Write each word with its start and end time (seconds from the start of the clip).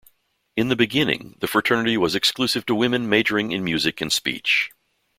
In 0.57 0.69
the 0.69 0.75
beginning, 0.75 1.37
the 1.41 1.47
fraternity 1.47 1.95
was 1.95 2.15
exclusive 2.15 2.65
to 2.65 2.73
women 2.73 3.07
majoring 3.07 3.51
in 3.51 3.63
music 3.63 4.01
and 4.01 4.11
speech. 4.11 4.71